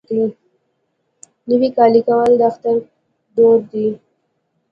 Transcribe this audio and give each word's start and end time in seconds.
نوی 1.47 1.69
کالی 1.75 2.01
کول 2.07 2.31
د 2.39 2.41
اختر 2.49 2.75
دود 3.35 3.61
دی. 3.71 3.87